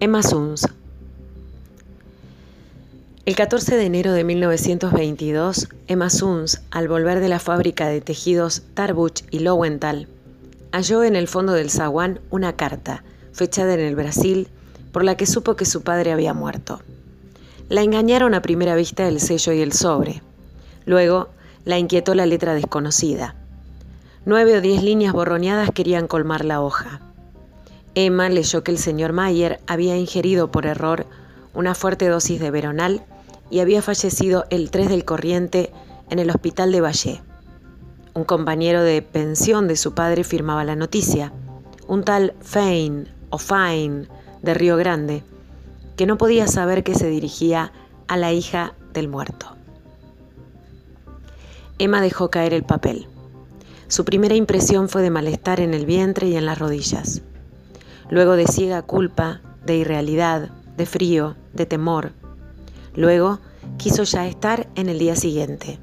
Emma 0.00 0.24
Suns. 0.24 0.66
El 3.26 3.36
14 3.36 3.76
de 3.76 3.84
enero 3.84 4.12
de 4.12 4.24
1922, 4.24 5.68
Emma 5.86 6.10
Suns, 6.10 6.62
al 6.72 6.88
volver 6.88 7.20
de 7.20 7.28
la 7.28 7.38
fábrica 7.38 7.86
de 7.86 8.00
tejidos 8.00 8.62
Tarbuch 8.74 9.22
y 9.30 9.38
Lowenthal, 9.38 10.08
halló 10.72 11.04
en 11.04 11.14
el 11.14 11.28
fondo 11.28 11.52
del 11.52 11.70
zaguán 11.70 12.18
una 12.30 12.56
carta, 12.56 13.04
fechada 13.32 13.74
en 13.74 13.80
el 13.80 13.94
Brasil, 13.94 14.48
por 14.90 15.04
la 15.04 15.16
que 15.16 15.26
supo 15.26 15.54
que 15.54 15.64
su 15.64 15.82
padre 15.82 16.10
había 16.10 16.34
muerto. 16.34 16.80
La 17.68 17.82
engañaron 17.82 18.34
a 18.34 18.42
primera 18.42 18.74
vista 18.74 19.06
el 19.06 19.20
sello 19.20 19.52
y 19.52 19.60
el 19.60 19.72
sobre. 19.72 20.22
Luego 20.86 21.28
la 21.64 21.78
inquietó 21.78 22.16
la 22.16 22.26
letra 22.26 22.54
desconocida. 22.54 23.36
Nueve 24.26 24.58
o 24.58 24.60
diez 24.60 24.82
líneas 24.82 25.12
borroneadas 25.12 25.70
querían 25.70 26.08
colmar 26.08 26.44
la 26.44 26.60
hoja. 26.60 27.00
Emma 27.96 28.28
leyó 28.28 28.64
que 28.64 28.72
el 28.72 28.78
señor 28.78 29.12
Mayer 29.12 29.60
había 29.68 29.96
ingerido 29.96 30.50
por 30.50 30.66
error 30.66 31.06
una 31.54 31.76
fuerte 31.76 32.08
dosis 32.08 32.40
de 32.40 32.50
veronal 32.50 33.04
y 33.50 33.60
había 33.60 33.82
fallecido 33.82 34.46
el 34.50 34.72
3 34.72 34.88
del 34.88 35.04
corriente 35.04 35.70
en 36.10 36.18
el 36.18 36.30
hospital 36.30 36.72
de 36.72 36.80
Valle. 36.80 37.22
Un 38.12 38.24
compañero 38.24 38.82
de 38.82 39.00
pensión 39.00 39.68
de 39.68 39.76
su 39.76 39.94
padre 39.94 40.24
firmaba 40.24 40.64
la 40.64 40.74
noticia, 40.74 41.32
un 41.86 42.02
tal 42.02 42.34
Fein 42.40 43.08
o 43.30 43.38
Fine 43.38 44.08
de 44.42 44.54
Río 44.54 44.76
Grande, 44.76 45.22
que 45.96 46.06
no 46.06 46.18
podía 46.18 46.48
saber 46.48 46.82
que 46.82 46.96
se 46.96 47.06
dirigía 47.08 47.72
a 48.08 48.16
la 48.16 48.32
hija 48.32 48.74
del 48.92 49.08
muerto. 49.08 49.56
Emma 51.78 52.00
dejó 52.00 52.28
caer 52.28 52.54
el 52.54 52.64
papel. 52.64 53.06
Su 53.86 54.04
primera 54.04 54.34
impresión 54.34 54.88
fue 54.88 55.02
de 55.02 55.10
malestar 55.10 55.60
en 55.60 55.74
el 55.74 55.86
vientre 55.86 56.26
y 56.26 56.36
en 56.36 56.46
las 56.46 56.58
rodillas 56.58 57.22
luego 58.14 58.36
de 58.36 58.46
ciega 58.46 58.80
culpa, 58.82 59.40
de 59.66 59.74
irrealidad, 59.74 60.50
de 60.76 60.86
frío, 60.86 61.34
de 61.52 61.66
temor. 61.66 62.12
Luego 62.94 63.40
quiso 63.76 64.04
ya 64.04 64.28
estar 64.28 64.68
en 64.76 64.88
el 64.88 65.00
día 65.00 65.16
siguiente. 65.16 65.80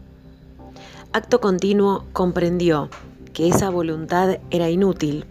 Acto 1.11 1.41
continuo 1.41 2.05
comprendió 2.13 2.89
que 3.33 3.49
esa 3.49 3.69
voluntad 3.69 4.37
era 4.49 4.69
inútil, 4.69 5.25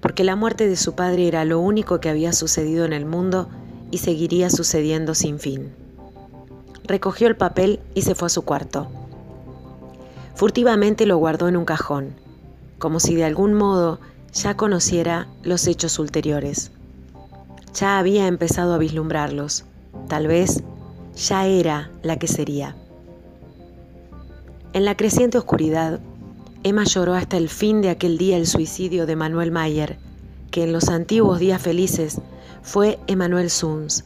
porque 0.00 0.22
la 0.22 0.36
muerte 0.36 0.68
de 0.68 0.76
su 0.76 0.94
padre 0.94 1.26
era 1.26 1.44
lo 1.44 1.58
único 1.58 1.98
que 1.98 2.08
había 2.08 2.32
sucedido 2.32 2.84
en 2.84 2.92
el 2.92 3.04
mundo 3.04 3.48
y 3.90 3.98
seguiría 3.98 4.48
sucediendo 4.48 5.16
sin 5.16 5.40
fin. 5.40 5.72
Recogió 6.84 7.26
el 7.26 7.34
papel 7.34 7.80
y 7.96 8.02
se 8.02 8.14
fue 8.14 8.26
a 8.26 8.30
su 8.30 8.42
cuarto. 8.42 8.86
Furtivamente 10.36 11.04
lo 11.04 11.16
guardó 11.16 11.48
en 11.48 11.56
un 11.56 11.64
cajón, 11.64 12.14
como 12.78 13.00
si 13.00 13.16
de 13.16 13.24
algún 13.24 13.54
modo 13.54 13.98
ya 14.34 14.56
conociera 14.56 15.28
los 15.42 15.66
hechos 15.66 15.98
ulteriores. 15.98 16.72
Ya 17.72 17.98
había 17.98 18.26
empezado 18.26 18.74
a 18.74 18.78
vislumbrarlos. 18.78 19.64
Tal 20.08 20.26
vez 20.26 20.62
ya 21.16 21.46
era 21.46 21.90
la 22.02 22.18
que 22.18 22.26
sería. 22.26 22.76
En 24.72 24.84
la 24.84 24.96
creciente 24.96 25.38
oscuridad, 25.38 26.00
Emma 26.64 26.84
lloró 26.84 27.14
hasta 27.14 27.36
el 27.36 27.48
fin 27.48 27.80
de 27.80 27.90
aquel 27.90 28.18
día 28.18 28.36
el 28.36 28.46
suicidio 28.46 29.06
de 29.06 29.16
Manuel 29.16 29.52
Mayer, 29.52 29.98
que 30.50 30.64
en 30.64 30.72
los 30.72 30.88
antiguos 30.88 31.38
días 31.38 31.62
felices 31.62 32.20
fue 32.62 32.98
Emanuel 33.06 33.50
Suns. 33.50 34.04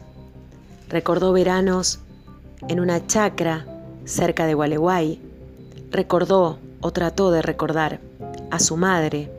Recordó 0.88 1.32
veranos 1.32 2.00
en 2.68 2.80
una 2.80 3.06
chacra 3.06 3.64
cerca 4.04 4.46
de 4.46 4.54
Gualeguay. 4.54 5.20
Recordó 5.90 6.58
o 6.80 6.90
trató 6.90 7.30
de 7.30 7.42
recordar 7.42 8.00
a 8.50 8.58
su 8.58 8.76
madre, 8.76 9.30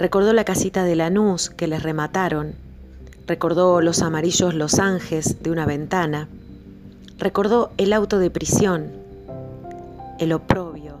Recordó 0.00 0.32
la 0.32 0.44
casita 0.44 0.82
de 0.82 0.96
Lanús 0.96 1.50
que 1.50 1.66
les 1.66 1.82
remataron. 1.82 2.54
Recordó 3.26 3.82
los 3.82 4.00
amarillos 4.00 4.54
Los 4.54 4.78
Ángeles 4.78 5.42
de 5.42 5.50
una 5.50 5.66
ventana. 5.66 6.26
Recordó 7.18 7.70
el 7.76 7.92
auto 7.92 8.18
de 8.18 8.30
prisión, 8.30 8.86
el 10.18 10.32
oprobio. 10.32 10.94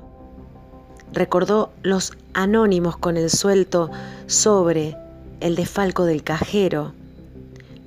Recordó 1.14 1.70
los 1.82 2.12
anónimos 2.34 2.98
con 2.98 3.16
el 3.16 3.30
suelto 3.30 3.90
sobre 4.26 4.98
el 5.40 5.56
desfalco 5.56 6.04
del 6.04 6.22
cajero. 6.22 6.92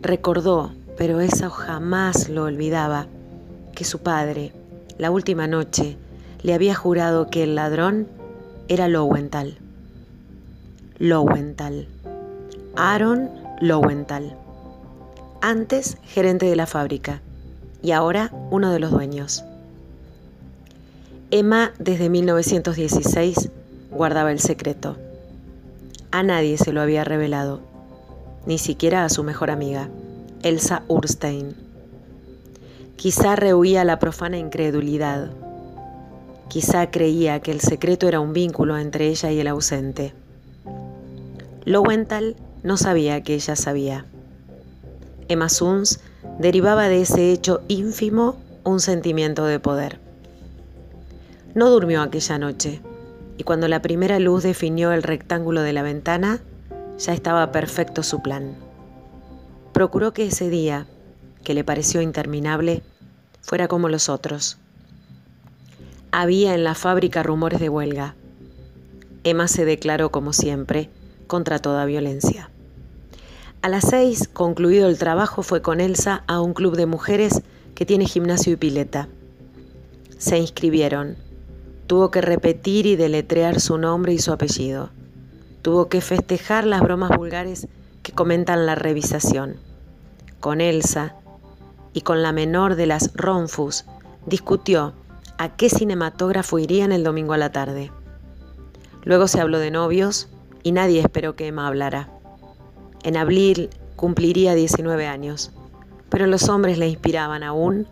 Recordó, 0.02 0.72
pero 0.98 1.22
eso 1.22 1.52
jamás 1.52 2.28
lo 2.28 2.46
olvidaba, 2.46 3.06
que 3.76 3.84
su 3.84 4.00
padre, 4.00 4.52
la 4.98 5.12
última 5.12 5.46
noche, 5.46 5.96
le 6.42 6.56
había 6.56 6.74
jurado 6.74 7.30
que 7.30 7.44
el 7.44 7.54
ladrón 7.54 8.08
era 8.68 8.88
Lowenthal. 8.88 9.60
Lowenthal. 11.00 11.88
Aaron 12.76 13.32
Lowenthal. 13.60 14.38
Antes 15.42 15.98
gerente 16.04 16.46
de 16.46 16.56
la 16.56 16.68
fábrica 16.68 17.20
y 17.82 17.92
ahora 17.94 18.32
uno 18.52 18.72
de 18.72 18.80
los 18.80 18.92
dueños. 18.92 19.44
Emma 21.32 21.74
desde 21.80 22.10
1916 22.10 23.50
guardaba 23.90 24.32
el 24.32 24.40
secreto. 24.40 24.96
A 26.12 26.22
nadie 26.22 26.60
se 26.60 26.72
lo 26.72 26.80
había 26.80 27.04
revelado, 27.04 27.62
ni 28.46 28.60
siquiera 28.60 29.04
a 29.04 29.10
su 29.10 29.24
mejor 29.24 29.50
amiga, 29.50 29.90
Elsa 30.44 30.84
Urstein. 30.88 31.56
Quizá 32.98 33.36
rehuía 33.36 33.84
la 33.84 33.98
profana 33.98 34.38
incredulidad. 34.38 35.32
Quizá 36.50 36.92
creía 36.92 37.40
que 37.40 37.50
el 37.50 37.62
secreto 37.62 38.08
era 38.08 38.20
un 38.20 38.32
vínculo 38.32 38.78
entre 38.78 39.08
ella 39.08 39.32
y 39.32 39.40
el 39.40 39.48
ausente. 39.48 40.14
Lowenthal 41.66 42.36
no 42.62 42.78
sabía 42.78 43.22
que 43.24 43.36
ella 43.36 43.56
sabía. 43.56 44.06
Emma 45.30 45.50
Suns 45.50 46.00
derivaba 46.40 46.90
de 46.90 47.02
ese 47.02 47.32
hecho 47.32 47.62
ínfimo 47.68 48.38
un 48.64 48.80
sentimiento 48.80 49.46
de 49.46 49.60
poder. 49.60 50.00
No 51.54 51.70
durmió 51.70 52.02
aquella 52.02 52.38
noche, 52.38 52.82
y 53.38 53.44
cuando 53.44 53.68
la 53.68 53.82
primera 53.82 54.20
luz 54.20 54.44
definió 54.44 54.92
el 54.92 55.04
rectángulo 55.04 55.62
de 55.62 55.74
la 55.74 55.84
ventana, 55.84 56.42
ya 56.98 57.14
estaba 57.14 57.52
perfecto 57.52 58.04
su 58.04 58.22
plan. 58.22 58.56
Procuró 59.72 60.14
que 60.14 60.26
ese 60.26 60.50
día, 60.50 60.88
que 61.44 61.54
le 61.54 61.64
pareció 61.64 62.02
interminable, 62.02 62.84
fuera 63.42 63.68
como 63.68 63.90
los 63.90 64.10
otros. 64.10 64.58
Había 66.12 66.54
en 66.54 66.64
la 66.64 66.76
fábrica 66.76 67.24
rumores 67.24 67.60
de 67.60 67.70
huelga. 67.70 68.16
Emma 69.24 69.48
se 69.48 69.66
declaró 69.66 70.12
como 70.12 70.34
siempre, 70.34 70.90
contra 71.28 71.60
toda 71.60 71.86
violencia. 71.86 72.50
A 73.62 73.70
las 73.70 73.86
seis, 73.90 74.28
concluido 74.28 74.90
el 74.90 74.98
trabajo, 74.98 75.42
fue 75.42 75.62
con 75.62 75.80
Elsa 75.80 76.24
a 76.28 76.42
un 76.42 76.54
club 76.54 76.76
de 76.76 76.86
mujeres 76.86 77.42
que 77.76 77.86
tiene 77.86 78.06
gimnasio 78.06 78.54
y 78.54 78.58
pileta. 78.58 79.08
Se 80.18 80.38
inscribieron. 80.38 81.16
Tuvo 81.88 82.12
que 82.12 82.22
repetir 82.22 82.86
y 82.86 82.96
deletrear 82.96 83.60
su 83.60 83.78
nombre 83.78 84.14
y 84.14 84.20
su 84.20 84.32
apellido. 84.32 84.90
Tuvo 85.62 85.88
que 85.88 86.02
festejar 86.02 86.66
las 86.66 86.82
bromas 86.82 87.18
vulgares 87.18 87.68
que 88.02 88.12
comentan 88.12 88.66
la 88.66 88.76
revisación. 88.76 89.56
Con 90.40 90.60
Elsa 90.60 91.16
y 91.94 92.02
con 92.02 92.22
la 92.22 92.34
menor 92.34 92.76
de 92.76 92.86
las 92.86 93.12
Ronfus 93.14 93.86
discutió 94.26 94.94
a 95.38 95.56
qué 95.56 95.70
cinematógrafo 95.70 96.60
irían 96.60 96.92
el 96.92 97.04
domingo 97.04 97.34
a 97.34 97.38
la 97.38 97.52
tarde. 97.52 97.92
Luego 99.04 99.28
se 99.28 99.42
habló 99.42 99.60
de 99.60 99.72
novios, 99.72 100.30
y 100.64 100.72
nadie 100.72 101.02
esperó 101.02 101.36
que 101.36 101.48
Emma 101.48 101.68
hablara. 101.68 102.10
En 103.04 103.18
abril 103.18 103.70
cumpliría 103.96 104.56
19 104.56 105.06
años, 105.08 105.52
pero 106.10 106.26
los 106.26 106.50
hombres 106.50 106.78
le 106.78 106.88
inspiraban 106.88 107.44
aún 107.44 107.88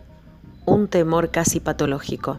un 0.64 0.88
temor 0.88 1.30
casi 1.30 1.60
patológico. 1.60 2.38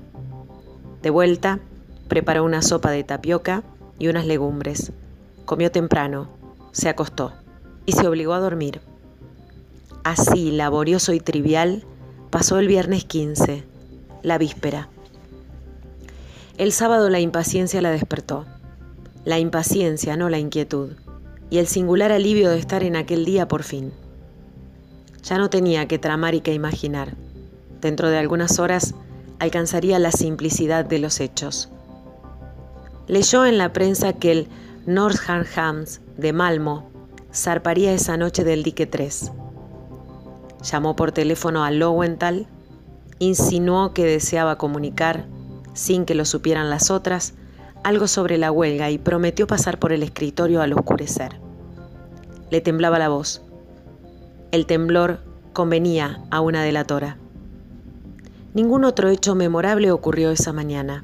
De 1.01 1.11
vuelta, 1.11 1.59
preparó 2.07 2.43
una 2.43 2.61
sopa 2.61 2.91
de 2.91 3.03
tapioca 3.03 3.63
y 3.99 4.07
unas 4.07 4.25
legumbres. 4.25 4.91
Comió 5.45 5.71
temprano, 5.71 6.29
se 6.71 6.89
acostó 6.89 7.33
y 7.85 7.91
se 7.91 8.07
obligó 8.07 8.33
a 8.33 8.39
dormir. 8.39 8.81
Así, 10.03 10.51
laborioso 10.51 11.13
y 11.13 11.19
trivial, 11.19 11.85
pasó 12.29 12.57
el 12.57 12.67
viernes 12.67 13.05
15, 13.05 13.63
la 14.23 14.37
víspera. 14.37 14.89
El 16.57 16.71
sábado 16.71 17.09
la 17.09 17.19
impaciencia 17.19 17.81
la 17.81 17.91
despertó 17.91 18.45
la 19.25 19.39
impaciencia, 19.39 20.17
no 20.17 20.29
la 20.29 20.39
inquietud, 20.39 20.91
y 21.49 21.59
el 21.59 21.67
singular 21.67 22.11
alivio 22.11 22.49
de 22.49 22.59
estar 22.59 22.83
en 22.83 22.95
aquel 22.95 23.25
día 23.25 23.47
por 23.47 23.63
fin. 23.63 23.93
Ya 25.23 25.37
no 25.37 25.49
tenía 25.49 25.87
que 25.87 25.99
tramar 25.99 26.35
y 26.35 26.41
que 26.41 26.53
imaginar. 26.53 27.15
Dentro 27.79 28.09
de 28.09 28.17
algunas 28.17 28.59
horas 28.59 28.95
alcanzaría 29.39 29.99
la 29.99 30.11
simplicidad 30.11 30.85
de 30.85 30.99
los 30.99 31.19
hechos. 31.19 31.69
Leyó 33.07 33.45
en 33.45 33.57
la 33.57 33.73
prensa 33.73 34.13
que 34.13 34.31
el 34.31 34.47
Hams 35.55 36.01
de 36.17 36.33
Malmo 36.33 36.89
zarparía 37.33 37.93
esa 37.93 38.17
noche 38.17 38.43
del 38.43 38.63
dique 38.63 38.85
3. 38.85 39.31
Llamó 40.63 40.95
por 40.95 41.11
teléfono 41.11 41.63
a 41.63 41.71
Lowenthal, 41.71 42.47
insinuó 43.19 43.93
que 43.93 44.05
deseaba 44.05 44.57
comunicar, 44.57 45.25
sin 45.73 46.05
que 46.05 46.15
lo 46.15 46.25
supieran 46.25 46.69
las 46.69 46.91
otras, 46.91 47.33
algo 47.83 48.07
sobre 48.07 48.37
la 48.37 48.51
huelga 48.51 48.89
y 48.89 48.97
prometió 48.97 49.47
pasar 49.47 49.79
por 49.79 49.91
el 49.91 50.03
escritorio 50.03 50.61
al 50.61 50.73
oscurecer. 50.73 51.39
Le 52.49 52.61
temblaba 52.61 52.99
la 52.99 53.09
voz. 53.09 53.41
El 54.51 54.65
temblor 54.65 55.19
convenía 55.53 56.21
a 56.31 56.41
una 56.41 56.63
delatora. 56.63 57.17
Ningún 58.53 58.83
otro 58.85 59.09
hecho 59.09 59.35
memorable 59.35 59.91
ocurrió 59.91 60.31
esa 60.31 60.53
mañana. 60.53 61.03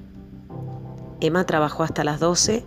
Emma 1.20 1.46
trabajó 1.46 1.84
hasta 1.84 2.04
las 2.04 2.20
12 2.20 2.64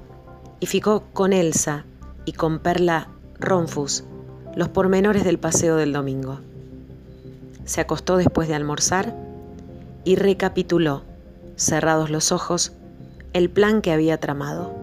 y 0.61 0.67
ficó 0.67 1.05
con 1.13 1.33
Elsa 1.33 1.85
y 2.25 2.33
con 2.33 2.59
Perla 2.59 3.09
Ronfus 3.39 4.05
los 4.55 4.69
pormenores 4.69 5.25
del 5.25 5.39
paseo 5.39 5.77
del 5.77 5.93
domingo. 5.93 6.41
Se 7.65 7.81
acostó 7.81 8.17
después 8.17 8.49
de 8.49 8.55
almorzar 8.55 9.15
y 10.05 10.17
recapituló, 10.17 11.03
cerrados 11.57 12.11
los 12.11 12.33
ojos, 12.33 12.73
el 13.33 13.51
plan 13.51 13.83
que 13.83 13.93
había 13.93 14.19
tramado. 14.19 14.75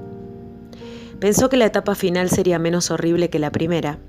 Pensó 1.19 1.49
que 1.49 1.57
la 1.57 1.65
etapa 1.65 1.95
final 1.95 2.29
sería 2.29 2.59
menos 2.59 2.91
horrible 2.91 3.29
que 3.29 3.39
la 3.39 3.51
primera 3.51 3.99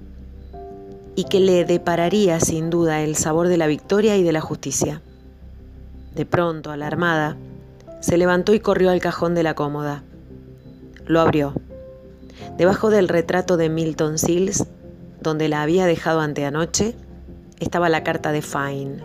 y 1.17 1.25
que 1.25 1.41
le 1.41 1.65
depararía 1.65 2.39
sin 2.41 2.71
duda 2.71 3.03
el 3.03 3.17
sabor 3.17 3.49
de 3.49 3.57
la 3.57 3.67
victoria 3.67 4.17
y 4.17 4.23
de 4.23 4.33
la 4.33 4.41
justicia. 4.41 5.03
De 6.15 6.25
pronto, 6.25 6.71
alarmada, 6.71 7.37
se 8.01 8.17
levantó 8.17 8.55
y 8.55 8.61
corrió 8.61 8.91
al 8.91 9.01
cajón 9.01 9.35
de 9.35 9.43
la 9.43 9.55
cómoda. 9.55 10.03
Lo 11.07 11.21
abrió. 11.21 11.55
Debajo 12.57 12.91
del 12.91 13.09
retrato 13.09 13.57
de 13.57 13.69
Milton 13.69 14.19
Sills, 14.19 14.67
donde 15.21 15.49
la 15.49 15.63
había 15.63 15.87
dejado 15.87 16.21
anteanoche, 16.21 16.95
estaba 17.59 17.89
la 17.89 18.03
carta 18.03 18.33
de 18.33 18.43
Fine. 18.43 19.03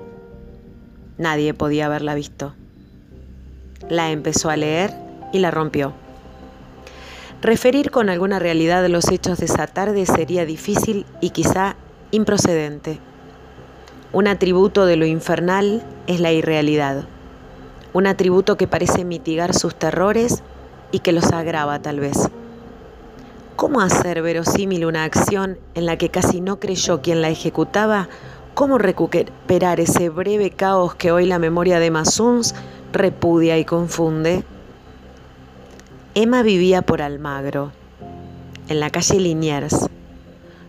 Nadie 1.17 1.53
podía 1.53 1.87
haberla 1.87 2.15
visto. 2.15 2.53
La 3.89 4.11
empezó 4.11 4.49
a 4.49 4.57
leer 4.57 5.04
y 5.35 5.39
la 5.39 5.51
rompió. 5.51 5.91
Referir 7.41 7.91
con 7.91 8.09
alguna 8.09 8.39
realidad 8.39 8.87
los 8.87 9.11
hechos 9.11 9.37
de 9.37 9.47
esa 9.47 9.67
tarde 9.67 10.05
sería 10.05 10.45
difícil 10.45 11.05
y 11.19 11.31
quizá 11.31 11.75
improcedente. 12.11 12.99
Un 14.13 14.27
atributo 14.29 14.85
de 14.85 14.95
lo 14.95 15.05
infernal 15.05 15.83
es 16.07 16.21
la 16.21 16.31
irrealidad, 16.31 17.03
un 17.91 18.07
atributo 18.07 18.55
que 18.55 18.65
parece 18.65 19.03
mitigar 19.03 19.53
sus 19.53 19.75
terrores 19.75 20.41
y 20.93 20.99
que 20.99 21.11
los 21.11 21.33
agrava 21.33 21.81
tal 21.81 21.99
vez. 21.99 22.29
¿Cómo 23.57 23.81
hacer 23.81 24.21
verosímil 24.21 24.85
una 24.85 25.03
acción 25.03 25.57
en 25.73 25.85
la 25.85 25.97
que 25.97 26.07
casi 26.07 26.39
no 26.39 26.61
creyó 26.61 27.01
quien 27.01 27.21
la 27.21 27.27
ejecutaba? 27.27 28.07
¿Cómo 28.53 28.77
recuperar 28.77 29.81
ese 29.81 30.07
breve 30.07 30.51
caos 30.51 30.95
que 30.95 31.11
hoy 31.11 31.25
la 31.25 31.39
memoria 31.39 31.79
de 31.79 31.91
Masuns 31.91 32.55
repudia 32.93 33.57
y 33.57 33.65
confunde? 33.65 34.45
Emma 36.17 36.43
vivía 36.43 36.81
por 36.81 37.01
Almagro, 37.01 37.73
en 38.69 38.79
la 38.79 38.89
calle 38.89 39.19
Liniers. 39.19 39.89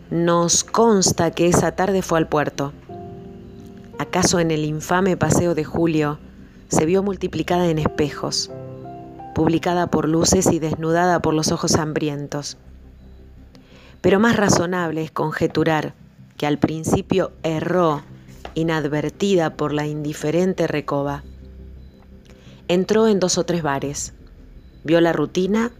Nos 0.09 0.65
consta 0.65 1.31
que 1.31 1.47
esa 1.47 1.71
tarde 1.71 2.01
fue 2.01 2.17
al 2.17 2.27
puerto. 2.27 2.73
¿Acaso 3.97 4.41
en 4.41 4.51
el 4.51 4.65
infame 4.65 5.15
paseo 5.15 5.55
de 5.55 5.63
julio 5.63 6.19
se 6.67 6.85
vio 6.85 7.01
multiplicada 7.01 7.69
en 7.69 7.79
espejos, 7.79 8.51
publicada 9.35 9.87
por 9.87 10.09
luces 10.09 10.51
y 10.51 10.59
desnudada 10.59 11.21
por 11.21 11.33
los 11.33 11.53
ojos 11.53 11.75
hambrientos? 11.75 12.57
Pero 14.01 14.19
más 14.19 14.35
razonable 14.35 15.01
es 15.01 15.11
conjeturar 15.11 15.93
que 16.35 16.45
al 16.45 16.57
principio 16.57 17.31
erró, 17.43 18.01
inadvertida 18.53 19.55
por 19.55 19.71
la 19.71 19.87
indiferente 19.87 20.67
recoba. 20.67 21.23
Entró 22.67 23.07
en 23.07 23.21
dos 23.21 23.37
o 23.37 23.45
tres 23.45 23.63
bares, 23.63 24.13
vio 24.83 25.01
la 25.01 25.13
rutina 25.13 25.71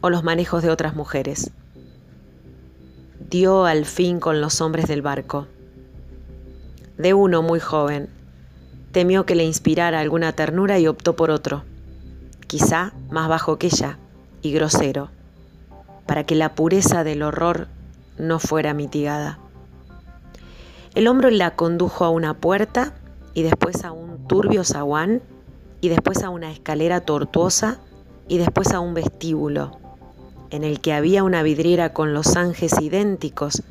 o 0.00 0.10
los 0.10 0.24
manejos 0.24 0.62
de 0.62 0.70
otras 0.70 0.94
mujeres. 0.94 1.50
Dio 3.30 3.66
al 3.66 3.84
fin 3.84 4.20
con 4.20 4.40
los 4.40 4.60
hombres 4.60 4.86
del 4.86 5.02
barco 5.02 5.46
de 6.98 7.14
uno 7.14 7.42
muy 7.42 7.60
joven. 7.60 8.08
Temió 8.92 9.24
que 9.24 9.36
le 9.36 9.44
inspirara 9.44 10.00
alguna 10.00 10.32
ternura 10.32 10.78
y 10.78 10.88
optó 10.88 11.16
por 11.16 11.30
otro, 11.30 11.64
quizá 12.46 12.92
más 13.10 13.28
bajo 13.28 13.56
que 13.56 13.68
ella 13.68 13.98
y 14.42 14.52
grosero, 14.52 15.08
para 16.06 16.24
que 16.24 16.34
la 16.34 16.54
pureza 16.54 17.04
del 17.04 17.22
horror 17.22 17.68
no 18.18 18.38
fuera 18.40 18.74
mitigada. 18.74 19.38
El 20.94 21.06
hombre 21.06 21.30
la 21.30 21.54
condujo 21.54 22.04
a 22.04 22.10
una 22.10 22.34
puerta 22.34 22.94
y 23.32 23.42
después 23.42 23.84
a 23.84 23.92
un 23.92 24.26
turbio 24.26 24.64
zaguán 24.64 25.22
y 25.80 25.88
después 25.88 26.24
a 26.24 26.30
una 26.30 26.50
escalera 26.50 27.02
tortuosa 27.02 27.78
y 28.28 28.38
después 28.38 28.72
a 28.72 28.80
un 28.80 28.94
vestíbulo, 28.94 29.78
en 30.50 30.64
el 30.64 30.80
que 30.80 30.92
había 30.92 31.24
una 31.24 31.42
vidriera 31.42 31.92
con 31.92 32.14
los 32.14 32.36
ángeles 32.36 32.74
idénticos 32.80 33.62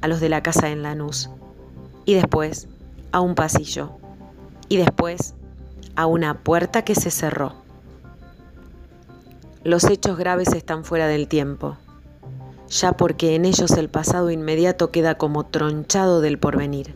a 0.00 0.08
los 0.08 0.20
de 0.20 0.28
la 0.28 0.42
casa 0.42 0.70
en 0.70 0.82
Lanús 0.82 1.30
y 2.04 2.14
después 2.14 2.68
a 3.12 3.20
un 3.20 3.34
pasillo 3.34 3.92
y 4.68 4.76
después 4.76 5.34
a 5.96 6.06
una 6.06 6.42
puerta 6.42 6.82
que 6.82 6.94
se 6.94 7.10
cerró. 7.10 7.54
Los 9.62 9.84
hechos 9.84 10.16
graves 10.16 10.52
están 10.54 10.84
fuera 10.84 11.06
del 11.06 11.28
tiempo, 11.28 11.76
ya 12.68 12.92
porque 12.92 13.34
en 13.34 13.44
ellos 13.44 13.72
el 13.72 13.90
pasado 13.90 14.30
inmediato 14.30 14.90
queda 14.90 15.16
como 15.16 15.46
tronchado 15.46 16.20
del 16.20 16.38
porvenir, 16.38 16.94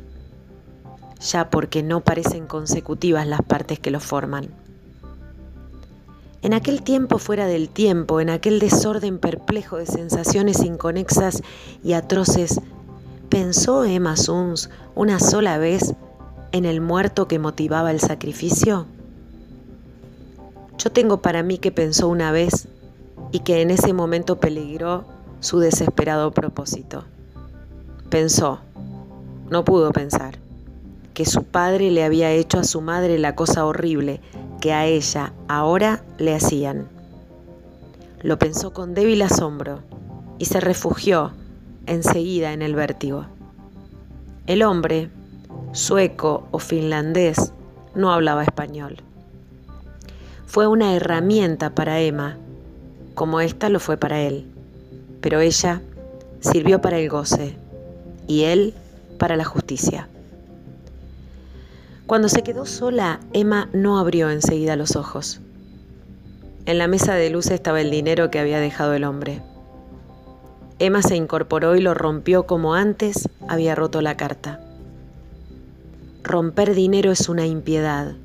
ya 1.20 1.50
porque 1.50 1.82
no 1.82 2.00
parecen 2.00 2.46
consecutivas 2.46 3.26
las 3.26 3.42
partes 3.42 3.78
que 3.78 3.90
lo 3.90 4.00
forman. 4.00 4.63
En 6.44 6.52
aquel 6.52 6.82
tiempo 6.82 7.16
fuera 7.16 7.46
del 7.46 7.70
tiempo, 7.70 8.20
en 8.20 8.28
aquel 8.28 8.58
desorden 8.58 9.18
perplejo 9.18 9.78
de 9.78 9.86
sensaciones 9.86 10.62
inconexas 10.62 11.42
y 11.82 11.94
atroces, 11.94 12.60
¿Pensó 13.30 13.86
Emma 13.86 14.14
Suns 14.18 14.68
una 14.94 15.20
sola 15.20 15.56
vez 15.56 15.94
en 16.52 16.66
el 16.66 16.82
muerto 16.82 17.28
que 17.28 17.38
motivaba 17.38 17.90
el 17.90 17.98
sacrificio? 17.98 18.84
Yo 20.76 20.92
tengo 20.92 21.22
para 21.22 21.42
mí 21.42 21.56
que 21.56 21.72
pensó 21.72 22.08
una 22.08 22.30
vez 22.30 22.68
y 23.32 23.38
que 23.38 23.62
en 23.62 23.70
ese 23.70 23.94
momento 23.94 24.38
peligró 24.38 25.06
su 25.40 25.60
desesperado 25.60 26.32
propósito. 26.32 27.04
Pensó, 28.10 28.60
no 29.48 29.64
pudo 29.64 29.92
pensar, 29.92 30.38
que 31.14 31.24
su 31.24 31.44
padre 31.44 31.90
le 31.90 32.04
había 32.04 32.32
hecho 32.32 32.58
a 32.58 32.64
su 32.64 32.82
madre 32.82 33.18
la 33.18 33.34
cosa 33.34 33.64
horrible 33.64 34.20
que 34.60 34.72
a 34.72 34.86
ella 34.86 35.32
ahora 35.48 36.02
le 36.18 36.34
hacían. 36.34 36.88
Lo 38.22 38.38
pensó 38.38 38.72
con 38.72 38.94
débil 38.94 39.22
asombro 39.22 39.80
y 40.38 40.46
se 40.46 40.60
refugió 40.60 41.32
enseguida 41.86 42.52
en 42.52 42.62
el 42.62 42.74
vértigo. 42.74 43.26
El 44.46 44.62
hombre, 44.62 45.10
sueco 45.72 46.48
o 46.50 46.58
finlandés, 46.58 47.52
no 47.94 48.12
hablaba 48.12 48.42
español. 48.42 48.96
Fue 50.46 50.66
una 50.66 50.94
herramienta 50.94 51.74
para 51.74 52.00
Emma, 52.00 52.36
como 53.14 53.40
ésta 53.40 53.68
lo 53.68 53.80
fue 53.80 53.96
para 53.96 54.20
él, 54.20 54.46
pero 55.20 55.40
ella 55.40 55.82
sirvió 56.40 56.80
para 56.80 56.98
el 56.98 57.08
goce 57.08 57.56
y 58.26 58.44
él 58.44 58.74
para 59.18 59.36
la 59.36 59.44
justicia. 59.44 60.08
Cuando 62.06 62.28
se 62.28 62.42
quedó 62.42 62.66
sola, 62.66 63.20
Emma 63.32 63.70
no 63.72 63.98
abrió 63.98 64.28
enseguida 64.30 64.76
los 64.76 64.94
ojos. 64.94 65.40
En 66.66 66.76
la 66.76 66.86
mesa 66.86 67.14
de 67.14 67.30
luz 67.30 67.50
estaba 67.50 67.80
el 67.80 67.90
dinero 67.90 68.30
que 68.30 68.38
había 68.38 68.60
dejado 68.60 68.92
el 68.92 69.04
hombre. 69.04 69.40
Emma 70.78 71.00
se 71.00 71.16
incorporó 71.16 71.76
y 71.76 71.80
lo 71.80 71.94
rompió 71.94 72.46
como 72.46 72.74
antes 72.74 73.28
había 73.48 73.74
roto 73.74 74.02
la 74.02 74.18
carta. 74.18 74.60
Romper 76.22 76.74
dinero 76.74 77.10
es 77.10 77.28
una 77.28 77.46
impiedad, 77.46 78.16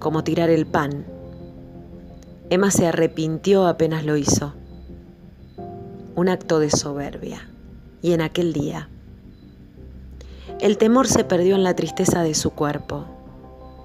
como 0.00 0.24
tirar 0.24 0.50
el 0.50 0.66
pan. 0.66 1.04
Emma 2.50 2.70
se 2.72 2.86
arrepintió 2.86 3.66
apenas 3.66 4.04
lo 4.04 4.16
hizo. 4.16 4.54
Un 6.16 6.28
acto 6.28 6.58
de 6.58 6.70
soberbia. 6.70 7.48
Y 8.02 8.12
en 8.12 8.20
aquel 8.20 8.52
día. 8.52 8.88
El 10.60 10.78
temor 10.78 11.06
se 11.06 11.24
perdió 11.24 11.54
en 11.54 11.62
la 11.62 11.74
tristeza 11.74 12.22
de 12.22 12.34
su 12.34 12.50
cuerpo, 12.50 13.04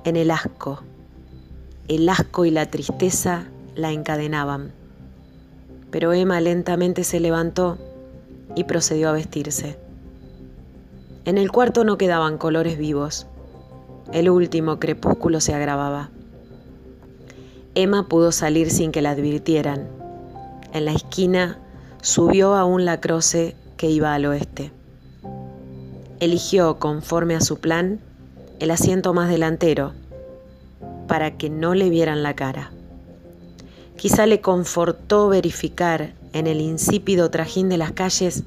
en 0.06 0.16
el 0.16 0.32
asco. 0.32 0.82
El 1.88 2.08
asco 2.10 2.46
y 2.46 2.52
la 2.52 2.68
tristeza 2.68 3.46
la 3.76 3.92
encadenaban 3.92 4.74
pero 5.92 6.14
Emma 6.14 6.40
lentamente 6.40 7.04
se 7.04 7.20
levantó 7.20 7.78
y 8.56 8.64
procedió 8.64 9.10
a 9.10 9.14
vestirse. 9.14 9.78
En 11.26 11.38
el 11.38 11.52
cuarto 11.52 11.84
no 11.84 11.98
quedaban 11.98 12.38
colores 12.38 12.78
vivos. 12.78 13.28
El 14.12 14.30
último 14.30 14.80
crepúsculo 14.80 15.42
se 15.42 15.54
agravaba. 15.54 16.10
Emma 17.76 18.08
pudo 18.08 18.32
salir 18.32 18.72
sin 18.72 18.92
que 18.92 19.02
la 19.02 19.12
advirtieran. 19.12 19.88
En 20.74 20.86
la 20.86 20.94
esquina 20.94 21.60
subió 22.02 22.56
a 22.56 22.66
un 22.66 22.86
lacroce 22.86 23.56
que 23.78 23.90
iba 23.90 24.14
al 24.14 24.26
oeste. 24.26 24.72
Eligió, 26.22 26.78
conforme 26.78 27.34
a 27.34 27.42
su 27.42 27.58
plan, 27.58 28.00
el 28.60 28.70
asiento 28.70 29.12
más 29.12 29.28
delantero, 29.28 29.94
para 31.08 31.36
que 31.36 31.50
no 31.50 31.74
le 31.74 31.90
vieran 31.90 32.22
la 32.22 32.36
cara. 32.36 32.72
Quizá 33.98 34.28
le 34.28 34.40
confortó 34.40 35.30
verificar 35.30 36.14
en 36.34 36.46
el 36.46 36.62
insípido 36.62 37.32
trajín 37.32 37.70
de 37.70 37.80
las 37.80 37.94
calles 37.94 38.44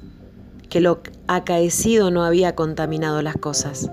que 0.69 0.79
lo 0.79 1.01
acaecido 1.27 2.11
no 2.11 2.23
había 2.23 2.55
contaminado 2.55 3.21
las 3.21 3.35
cosas. 3.35 3.91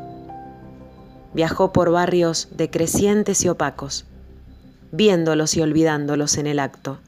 Viajó 1.35 1.73
por 1.73 1.91
barrios 1.91 2.51
decrecientes 2.53 3.45
y 3.45 3.49
opacos, 3.49 4.05
viéndolos 4.93 5.57
y 5.57 5.61
olvidándolos 5.61 6.39
en 6.39 6.47
el 6.47 6.61
acto, 6.61 7.01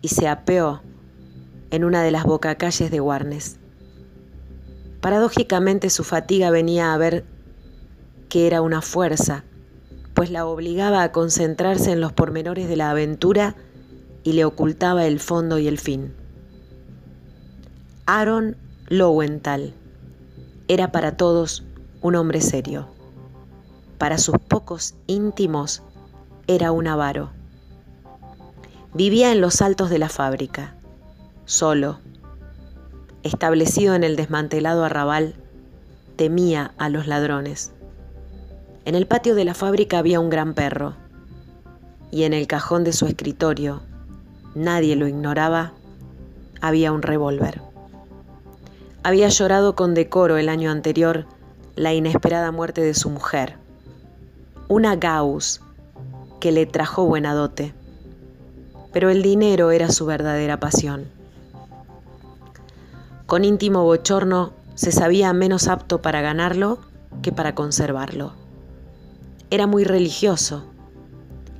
y 0.00 0.08
se 0.10 0.28
apeó 0.28 0.80
en 1.72 1.82
una 1.82 2.04
de 2.04 2.12
las 2.12 2.22
bocacalles 2.22 2.88
de 2.88 3.00
Warnes. 3.00 3.58
Paradójicamente 5.00 5.90
su 5.90 6.04
fatiga 6.04 6.50
venía 6.50 6.92
a 6.92 6.98
ver 6.98 7.24
que 8.28 8.46
era 8.46 8.60
una 8.62 8.82
fuerza, 8.82 9.44
pues 10.14 10.30
la 10.30 10.46
obligaba 10.46 11.02
a 11.02 11.12
concentrarse 11.12 11.92
en 11.92 12.00
los 12.00 12.12
pormenores 12.12 12.68
de 12.68 12.76
la 12.76 12.90
aventura 12.90 13.54
y 14.24 14.32
le 14.32 14.44
ocultaba 14.44 15.06
el 15.06 15.20
fondo 15.20 15.58
y 15.58 15.68
el 15.68 15.78
fin. 15.78 16.12
Aaron 18.06 18.56
Lowenthal 18.88 19.74
era 20.66 20.90
para 20.92 21.16
todos 21.16 21.64
un 22.02 22.16
hombre 22.16 22.40
serio. 22.40 22.88
Para 23.98 24.18
sus 24.18 24.36
pocos 24.38 24.94
íntimos 25.06 25.82
era 26.46 26.72
un 26.72 26.86
avaro. 26.86 27.30
Vivía 28.94 29.32
en 29.32 29.40
los 29.40 29.60
altos 29.62 29.90
de 29.90 29.98
la 29.98 30.08
fábrica, 30.08 30.74
solo, 31.44 32.00
establecido 33.22 33.94
en 33.94 34.04
el 34.04 34.16
desmantelado 34.16 34.84
arrabal, 34.84 35.34
temía 36.16 36.72
a 36.78 36.88
los 36.88 37.06
ladrones. 37.06 37.72
En 38.84 38.94
el 38.94 39.06
patio 39.06 39.34
de 39.34 39.44
la 39.44 39.54
fábrica 39.54 39.98
había 39.98 40.20
un 40.20 40.30
gran 40.30 40.54
perro, 40.54 40.94
y 42.10 42.24
en 42.24 42.32
el 42.32 42.46
cajón 42.46 42.84
de 42.84 42.92
su 42.92 43.06
escritorio, 43.06 43.82
nadie 44.54 44.96
lo 44.96 45.06
ignoraba, 45.06 45.72
había 46.60 46.92
un 46.92 47.02
revólver. 47.02 47.60
Había 49.02 49.28
llorado 49.28 49.74
con 49.74 49.94
decoro 49.94 50.38
el 50.38 50.48
año 50.48 50.70
anterior 50.70 51.26
la 51.76 51.94
inesperada 51.94 52.50
muerte 52.50 52.80
de 52.80 52.94
su 52.94 53.10
mujer, 53.10 53.56
una 54.68 54.96
Gauss 54.96 55.60
que 56.40 56.52
le 56.52 56.66
trajo 56.66 57.04
buena 57.04 57.34
dote, 57.34 57.72
pero 58.92 59.10
el 59.10 59.22
dinero 59.22 59.70
era 59.70 59.90
su 59.90 60.06
verdadera 60.06 60.58
pasión. 60.58 61.17
Con 63.28 63.44
íntimo 63.44 63.84
bochorno 63.84 64.54
se 64.74 64.90
sabía 64.90 65.34
menos 65.34 65.68
apto 65.68 66.00
para 66.00 66.22
ganarlo 66.22 66.78
que 67.20 67.30
para 67.30 67.54
conservarlo. 67.54 68.32
Era 69.50 69.66
muy 69.66 69.84
religioso. 69.84 70.64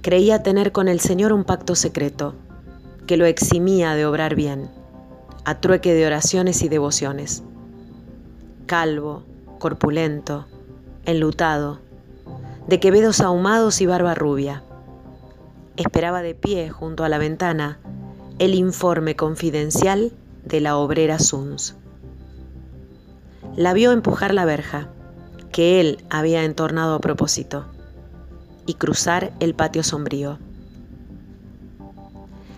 Creía 0.01 0.43
tener 0.43 0.73
con 0.73 0.89
el 0.89 0.99
Señor 0.99 1.31
un 1.31 1.45
pacto 1.45 1.75
secreto 1.75 2.35
que 3.07 3.19
lo 3.19 3.27
eximía 3.27 3.93
de 3.93 4.07
obrar 4.07 4.35
bien, 4.35 4.71
a 5.45 5.61
trueque 5.61 5.93
de 5.93 6.07
oraciones 6.07 6.63
y 6.63 6.71
devociones. 6.71 7.43
Calvo, 8.65 9.25
corpulento, 9.59 10.47
enlutado, 11.05 11.81
de 12.67 12.81
quevedos 12.81 13.21
ahumados 13.21 13.83
y 13.83 13.87
barba 13.87 14.15
rubia. 14.15 14.63
Esperaba 15.77 16.23
de 16.23 16.35
pie 16.35 16.71
junto 16.71 17.05
a 17.05 17.11
la 17.11 17.19
ventana 17.19 17.79
el 18.39 18.55
informe 18.55 19.17
confidencial 19.17 20.13
de 20.49 20.61
la 20.61 20.77
obrera 20.77 21.19
Suns. 21.19 21.77
La 23.57 23.73
vio 23.73 23.93
empujar 23.93 24.35
la 24.35 24.45
verja, 24.45 24.89
que 25.53 25.81
él 25.81 26.05
había 26.11 26.45
entornado 26.45 26.95
a 26.95 27.01
propósito 27.01 27.67
y 28.67 28.75
cruzar 28.75 29.33
el 29.41 29.55
patio 29.55 29.83
sombrío. 29.83 30.39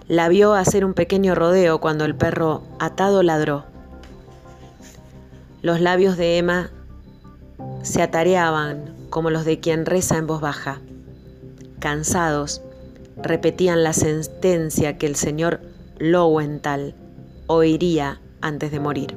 La 0.08 0.28
vio 0.28 0.54
hacer 0.54 0.84
un 0.84 0.94
pequeño 0.94 1.34
rodeo 1.34 1.80
cuando 1.80 2.04
el 2.04 2.14
perro 2.14 2.62
atado 2.78 3.22
ladró. 3.22 3.64
Los 5.62 5.80
labios 5.80 6.16
de 6.16 6.38
Emma 6.38 6.70
se 7.82 8.02
atareaban 8.02 8.94
como 9.08 9.30
los 9.30 9.44
de 9.44 9.60
quien 9.60 9.86
reza 9.86 10.16
en 10.16 10.26
voz 10.26 10.40
baja. 10.40 10.80
Cansados, 11.78 12.62
repetían 13.16 13.82
la 13.82 13.92
sentencia 13.92 14.98
que 14.98 15.06
el 15.06 15.16
señor 15.16 15.60
Lowenthal 15.98 16.94
oiría 17.52 18.20
antes 18.40 18.70
de 18.70 18.78
morir. 18.78 19.16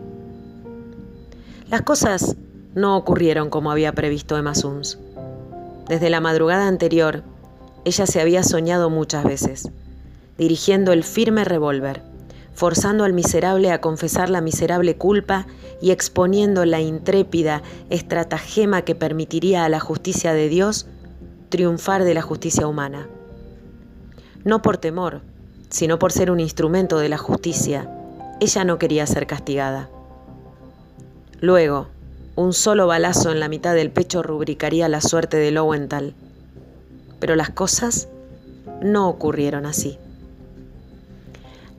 Las 1.70 1.84
cosas 1.84 2.36
no 2.74 2.98
ocurrieron 2.98 3.52
como 3.52 3.70
había 3.70 3.94
previsto 3.94 4.38
Emma 4.38 4.56
Suns. 4.56 4.98
Desde 5.88 6.10
la 6.10 6.20
madrugada 6.20 6.68
anterior, 6.68 7.22
ella 7.86 8.08
se 8.08 8.22
había 8.22 8.42
soñado 8.42 8.90
muchas 8.90 9.24
veces, 9.24 9.70
dirigiendo 10.40 10.94
el 10.94 11.04
firme 11.04 11.44
revólver, 11.44 12.02
forzando 12.56 13.04
al 13.04 13.14
miserable 13.14 13.72
a 13.72 13.82
confesar 13.82 14.32
la 14.32 14.42
miserable 14.42 14.98
culpa 14.98 15.46
y 15.80 15.92
exponiendo 15.92 16.66
la 16.66 16.82
intrépida 16.82 17.62
estratagema 17.92 18.82
que 18.82 18.96
permitiría 18.96 19.64
a 19.64 19.70
la 19.70 19.80
justicia 19.80 20.34
de 20.34 20.50
Dios 20.50 20.88
triunfar 21.50 22.04
de 22.04 22.16
la 22.16 22.24
justicia 22.24 22.66
humana. 22.66 23.08
No 24.44 24.64
por 24.64 24.78
temor, 24.78 25.22
sino 25.70 26.00
por 26.00 26.12
ser 26.12 26.32
un 26.32 26.40
instrumento 26.40 26.98
de 26.98 27.10
la 27.10 27.20
justicia, 27.20 27.88
ella 28.44 28.64
no 28.64 28.78
quería 28.78 29.08
ser 29.08 29.26
castigada. 29.26 29.90
Luego, 31.40 31.88
un 32.36 32.54
solo 32.54 32.88
balazo 32.88 33.32
en 33.32 33.40
la 33.40 33.48
mitad 33.48 33.74
del 33.74 33.92
pecho 33.92 34.24
rubricaría 34.24 34.88
la 34.90 35.02
suerte 35.02 35.38
de 35.38 35.52
Lowenthal. 35.52 36.14
Pero 37.20 37.36
las 37.36 37.50
cosas 37.50 38.08
no 38.82 39.08
ocurrieron 39.08 39.66
así. 39.66 39.98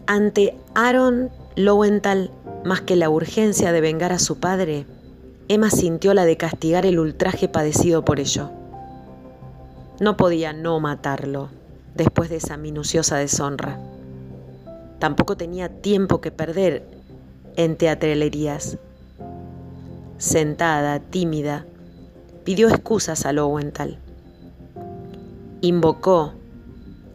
Ante 0.07 0.57
Aaron 0.75 1.31
Lowenthal, 1.57 2.31
más 2.65 2.81
que 2.81 2.97
la 2.97 3.11
urgencia 3.11 3.73
de 3.73 3.81
vengar 3.81 4.13
a 4.13 4.19
su 4.19 4.39
padre, 4.39 4.87
Emma 5.49 5.71
sintió 5.71 6.15
la 6.15 6.25
de 6.25 6.37
castigar 6.37 6.87
el 6.87 6.99
ultraje 6.99 7.49
padecido 7.49 8.05
por 8.05 8.21
ello. 8.21 8.51
No 10.01 10.17
podía 10.17 10.53
no 10.53 10.81
matarlo 10.81 11.51
después 11.95 12.31
de 12.31 12.37
esa 12.37 12.57
minuciosa 12.57 13.17
deshonra. 13.17 13.79
Tampoco 14.99 15.37
tenía 15.37 15.69
tiempo 15.69 16.21
que 16.21 16.31
perder 16.31 16.87
en 17.57 17.77
teatrelerías 17.77 18.79
sentada, 20.19 21.01
tímida, 21.01 21.67
pidió 22.45 22.69
excusas 22.69 23.27
a 23.27 23.33
Lowenthal. 23.33 23.99
Invocó, 25.61 26.33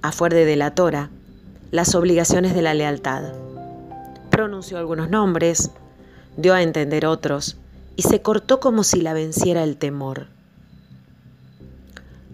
a 0.02 0.12
fuer 0.12 0.34
de 0.34 0.46
delatora, 0.46 1.10
las 1.72 1.96
obligaciones 1.96 2.54
de 2.54 2.62
la 2.62 2.74
lealtad. 2.74 3.34
Pronunció 4.30 4.78
algunos 4.78 5.10
nombres, 5.10 5.72
dio 6.38 6.54
a 6.54 6.62
entender 6.62 7.06
otros, 7.06 7.58
y 7.96 8.04
se 8.04 8.22
cortó 8.22 8.60
como 8.60 8.84
si 8.84 9.02
la 9.02 9.14
venciera 9.14 9.64
el 9.64 9.78
temor. 9.78 10.28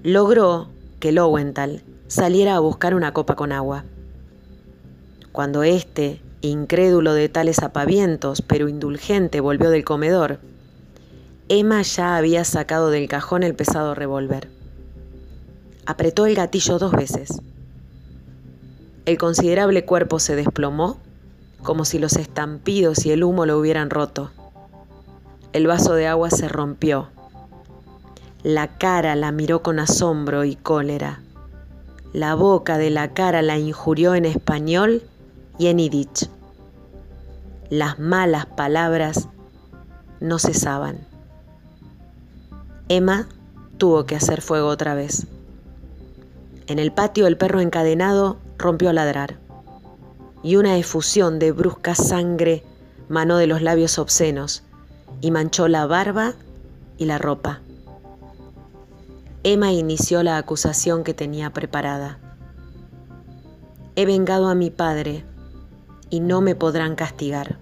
Logró 0.03 0.67
que 0.99 1.11
Lowenthal 1.11 1.83
saliera 2.07 2.55
a 2.55 2.59
buscar 2.59 2.93
una 2.93 3.13
copa 3.13 3.35
con 3.35 3.51
agua. 3.51 3.83
Cuando 5.35 5.63
éste, 5.63 6.21
incrédulo 6.39 7.13
de 7.13 7.27
tales 7.27 7.59
apavientos, 7.59 8.41
pero 8.41 8.69
indulgente, 8.69 9.41
volvió 9.41 9.69
del 9.69 9.83
comedor, 9.83 10.39
Emma 11.49 11.81
ya 11.81 12.15
había 12.15 12.45
sacado 12.45 12.89
del 12.89 13.09
cajón 13.09 13.43
el 13.43 13.53
pesado 13.53 13.95
revólver. 13.95 14.47
Apretó 15.85 16.25
el 16.25 16.35
gatillo 16.35 16.79
dos 16.79 16.93
veces. 16.93 17.41
El 19.05 19.17
considerable 19.17 19.83
cuerpo 19.83 20.19
se 20.19 20.37
desplomó 20.37 20.99
como 21.63 21.83
si 21.83 21.99
los 21.99 22.13
estampidos 22.13 23.05
y 23.05 23.11
el 23.11 23.21
humo 23.21 23.45
lo 23.45 23.59
hubieran 23.59 23.89
roto. 23.89 24.31
El 25.51 25.67
vaso 25.67 25.95
de 25.95 26.07
agua 26.07 26.29
se 26.29 26.47
rompió. 26.47 27.09
La 28.41 28.77
cara 28.77 29.17
la 29.17 29.33
miró 29.33 29.61
con 29.61 29.79
asombro 29.79 30.45
y 30.45 30.55
cólera. 30.55 31.19
La 32.13 32.35
boca 32.35 32.77
de 32.77 32.89
la 32.89 33.13
cara 33.13 33.41
la 33.41 33.57
injurió 33.57 34.15
en 34.15 34.23
español 34.23 35.03
y 35.57 35.67
en. 35.67 36.29
Las 37.69 37.99
malas 37.99 38.45
palabras 38.45 39.27
no 40.19 40.39
cesaban. 40.39 40.99
Emma 42.89 43.27
tuvo 43.77 44.05
que 44.05 44.15
hacer 44.15 44.41
fuego 44.41 44.67
otra 44.67 44.93
vez. 44.93 45.27
En 46.67 46.79
el 46.79 46.91
patio 46.91 47.27
el 47.27 47.37
perro 47.37 47.59
encadenado 47.59 48.37
rompió 48.57 48.89
a 48.89 48.93
ladrar 48.93 49.37
y 50.43 50.57
una 50.57 50.77
efusión 50.77 51.39
de 51.39 51.51
brusca 51.51 51.95
sangre 51.95 52.63
manó 53.09 53.37
de 53.37 53.47
los 53.47 53.61
labios 53.61 53.97
obscenos 53.97 54.63
y 55.21 55.31
manchó 55.31 55.67
la 55.67 55.85
barba 55.87 56.33
y 56.97 57.05
la 57.05 57.17
ropa. 57.17 57.61
Emma 59.43 59.71
inició 59.71 60.23
la 60.23 60.37
acusación 60.37 61.03
que 61.03 61.13
tenía 61.13 61.51
preparada. 61.51 62.19
He 63.95 64.05
vengado 64.05 64.49
a 64.49 64.55
mi 64.55 64.69
padre 64.69 65.23
y 66.09 66.19
no 66.19 66.41
me 66.41 66.55
podrán 66.55 66.95
castigar. 66.95 67.57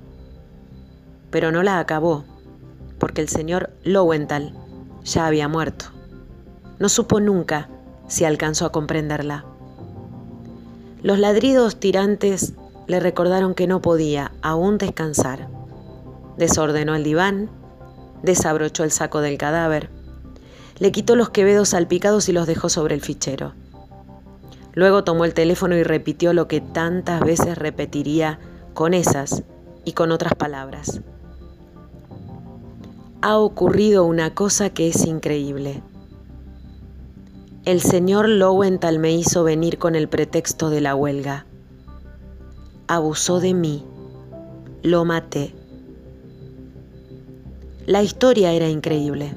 Pero 1.31 1.51
no 1.51 1.63
la 1.63 1.79
acabó, 1.79 2.23
porque 2.99 3.21
el 3.21 3.29
señor 3.29 3.71
Lowenthal 3.83 4.53
ya 5.03 5.27
había 5.27 5.47
muerto. 5.47 5.85
No 6.79 6.89
supo 6.89 7.19
nunca 7.19 7.69
si 8.07 8.25
alcanzó 8.25 8.65
a 8.65 8.71
comprenderla. 8.71 9.45
Los 11.01 11.19
ladridos 11.19 11.79
tirantes 11.79 12.53
le 12.87 12.99
recordaron 12.99 13.55
que 13.55 13.67
no 13.67 13.81
podía 13.81 14.31
aún 14.41 14.77
descansar. 14.77 15.47
Desordenó 16.37 16.95
el 16.95 17.03
diván, 17.03 17.49
desabrochó 18.21 18.83
el 18.83 18.91
saco 18.91 19.21
del 19.21 19.37
cadáver, 19.37 19.89
le 20.79 20.91
quitó 20.91 21.15
los 21.15 21.29
quevedos 21.29 21.69
salpicados 21.69 22.29
y 22.29 22.33
los 22.33 22.47
dejó 22.47 22.69
sobre 22.69 22.95
el 22.95 23.01
fichero. 23.01 23.53
Luego 24.73 25.03
tomó 25.03 25.25
el 25.25 25.33
teléfono 25.33 25.75
y 25.75 25.83
repitió 25.83 26.33
lo 26.33 26.47
que 26.47 26.59
tantas 26.59 27.21
veces 27.21 27.57
repetiría 27.57 28.39
con 28.73 28.93
esas 28.93 29.43
y 29.85 29.93
con 29.93 30.11
otras 30.11 30.33
palabras. 30.35 31.01
Ha 33.21 33.37
ocurrido 33.37 34.03
una 34.03 34.33
cosa 34.33 34.71
que 34.71 34.87
es 34.87 35.05
increíble. 35.05 35.81
El 37.65 37.81
señor 37.81 38.27
Lowenthal 38.27 38.99
me 38.99 39.13
hizo 39.13 39.43
venir 39.43 39.77
con 39.77 39.95
el 39.95 40.09
pretexto 40.09 40.69
de 40.69 40.81
la 40.81 40.95
huelga. 40.95 41.45
Abusó 42.87 43.39
de 43.39 43.53
mí. 43.53 43.85
Lo 44.81 45.05
maté. 45.05 45.55
La 47.85 48.01
historia 48.01 48.51
era 48.51 48.67
increíble, 48.67 49.35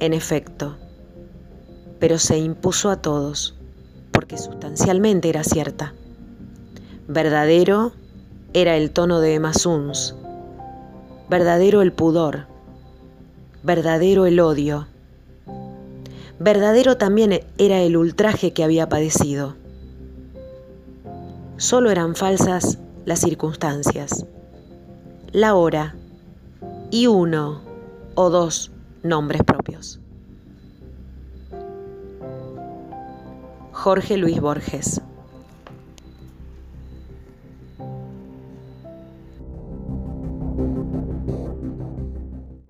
en 0.00 0.12
efecto, 0.12 0.76
pero 1.98 2.18
se 2.18 2.38
impuso 2.38 2.90
a 2.90 2.96
todos 3.00 3.59
porque 4.20 4.36
sustancialmente 4.36 5.30
era 5.30 5.42
cierta. 5.44 5.94
Verdadero 7.08 7.92
era 8.52 8.76
el 8.76 8.90
tono 8.90 9.18
de 9.18 9.32
Emma 9.32 9.54
Suns, 9.54 10.14
verdadero 11.30 11.80
el 11.80 11.90
pudor, 11.94 12.44
verdadero 13.62 14.26
el 14.26 14.38
odio, 14.40 14.88
verdadero 16.38 16.98
también 16.98 17.40
era 17.56 17.80
el 17.80 17.96
ultraje 17.96 18.52
que 18.52 18.62
había 18.62 18.90
padecido. 18.90 19.56
Solo 21.56 21.90
eran 21.90 22.14
falsas 22.14 22.76
las 23.06 23.20
circunstancias, 23.20 24.26
la 25.32 25.54
hora 25.54 25.94
y 26.90 27.06
uno 27.06 27.62
o 28.16 28.28
dos 28.28 28.70
nombres 29.02 29.42
propios. 29.44 29.98
Jorge 33.82 34.18
Luis 34.18 34.38
Borges 34.40 35.00